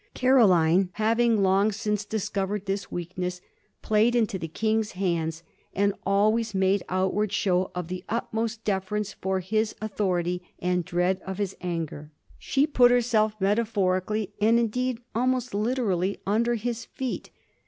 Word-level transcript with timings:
Caroline, 0.15 0.89
having 0.93 1.43
long 1.43 1.71
since 1.71 2.05
discovered 2.05 2.65
this 2.65 2.91
weakness, 2.91 3.39
played 3.83 4.15
into 4.15 4.39
the 4.39 4.47
King's 4.47 4.93
hands, 4.93 5.43
and 5.75 5.93
always 6.07 6.55
made 6.55 6.81
outward 6.89 7.31
show 7.31 7.69
of 7.75 7.87
the 7.87 8.03
utmost 8.09 8.63
deference 8.63 9.13
for 9.13 9.41
his 9.41 9.75
authority 9.79 10.41
and 10.57 10.83
dread 10.85 11.21
of 11.23 11.37
his 11.37 11.55
anger. 11.61 12.11
She 12.39 12.65
put 12.65 12.89
herself 12.89 13.35
metaphorically, 13.39 14.33
and 14.41 14.57
in 14.57 14.69
deed 14.69 15.01
ahnost 15.15 15.53
literally, 15.53 16.17
under 16.25 16.55
his 16.55 16.85
feet. 16.85 17.29